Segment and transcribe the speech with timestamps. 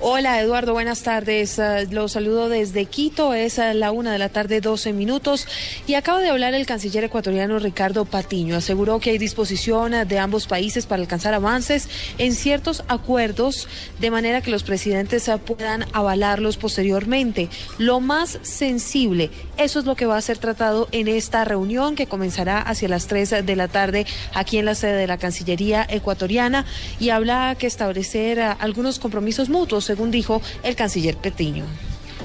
[0.00, 1.56] Hola Eduardo, buenas tardes.
[1.56, 5.46] Uh, los saludo desde Quito, es a la una de la tarde, 12 minutos.
[5.86, 8.56] Y acaba de hablar el canciller ecuatoriano Ricardo Patiño.
[8.56, 13.68] Aseguró que hay disposición de ambos países para alcanzar avances en ciertos acuerdos,
[14.00, 17.48] de manera que los presidentes puedan avalarlos posteriormente.
[17.78, 22.08] Lo más sensible, eso es lo que va a ser tratado en esta reunión que
[22.08, 26.66] comenzará hacia las 3 de la tarde aquí en la sede de la Cancillería ecuatoriana.
[26.98, 31.64] Y habla que establecer uh, algunos compromisos mutuos según dijo el canciller Petiño.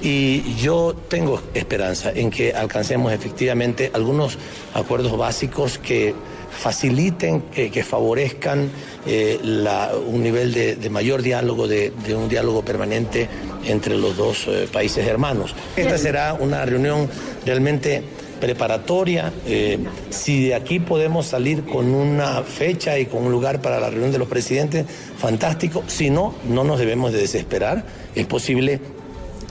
[0.00, 4.38] Y yo tengo esperanza en que alcancemos efectivamente algunos
[4.74, 6.14] acuerdos básicos que
[6.50, 8.70] faciliten, que, que favorezcan
[9.06, 13.28] eh, la, un nivel de, de mayor diálogo, de, de, un diálogo permanente
[13.64, 15.54] entre los dos eh, países hermanos.
[15.76, 17.08] Esta será una reunión
[17.44, 18.02] realmente
[18.40, 19.32] preparatoria.
[19.46, 19.78] Eh,
[20.10, 24.12] si de aquí podemos salir con una fecha y con un lugar para la reunión
[24.12, 24.86] de los presidentes,
[25.18, 25.82] fantástico.
[25.86, 27.84] Si no, no nos debemos de desesperar.
[28.14, 28.80] Es posible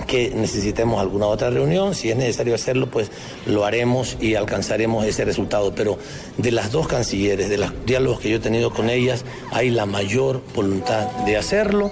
[0.06, 3.10] que necesitemos alguna otra reunión, si es necesario hacerlo, pues
[3.46, 5.74] lo haremos y alcanzaremos ese resultado.
[5.74, 5.98] Pero
[6.38, 9.86] de las dos cancilleres, de los diálogos que yo he tenido con ellas, hay la
[9.86, 11.92] mayor voluntad de hacerlo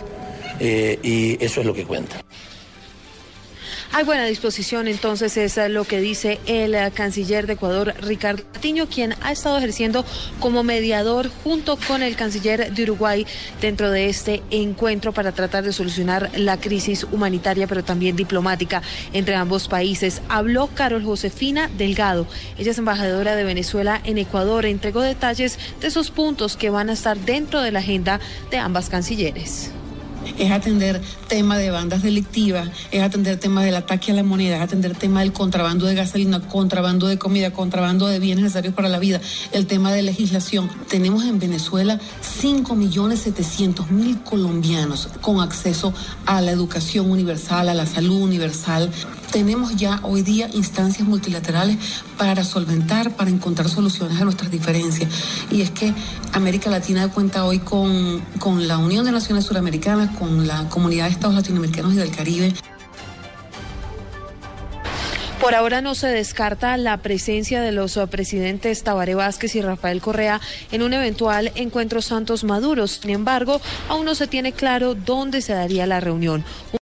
[0.60, 2.24] eh, y eso es lo que cuenta.
[3.98, 9.16] Hay buena disposición, entonces es lo que dice el canciller de Ecuador, Ricardo Patiño, quien
[9.22, 10.04] ha estado ejerciendo
[10.42, 13.26] como mediador junto con el canciller de Uruguay
[13.62, 18.82] dentro de este encuentro para tratar de solucionar la crisis humanitaria, pero también diplomática
[19.14, 20.22] entre ambos países.
[20.28, 22.28] Habló Carol Josefina Delgado,
[22.58, 26.94] ella es embajadora de Venezuela en Ecuador, entregó detalles de esos puntos que van a
[26.94, 28.20] estar dentro de la agenda
[28.52, 29.72] de ambas cancilleres
[30.38, 34.62] es atender temas de bandas delictivas, es atender temas del ataque a la moneda, es
[34.62, 39.00] atender temas del contrabando de gasolina, contrabando de comida, contrabando de bienes necesarios para la
[39.00, 39.22] vida,
[39.52, 40.70] el tema de legislación.
[40.90, 42.00] Tenemos en Venezuela
[42.42, 45.94] 5.700.000 colombianos con acceso
[46.26, 48.92] a la educación universal, a la salud universal.
[49.32, 51.78] Tenemos ya hoy día instancias multilaterales
[52.18, 55.12] para solventar, para encontrar soluciones a nuestras diferencias.
[55.52, 55.94] Y es que
[56.32, 61.12] América Latina cuenta hoy con, con la Unión de Naciones Suramericanas, con la Comunidad de
[61.12, 62.54] Estados Latinoamericanos y del Caribe.
[65.46, 70.42] Por ahora no se descarta la presencia de los presidentes Tabaré Vázquez y Rafael Correa
[70.72, 73.00] en un eventual encuentro Santos Maduros.
[73.04, 76.44] Sin embargo, aún no se tiene claro dónde se daría la reunión.